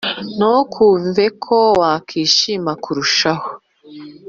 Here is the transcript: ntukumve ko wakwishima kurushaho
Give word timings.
ntukumve 0.35 1.25
ko 1.43 1.57
wakwishima 1.79 2.71
kurushaho 2.83 3.49